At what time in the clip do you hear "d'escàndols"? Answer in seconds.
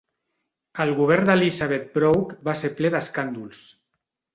2.97-3.67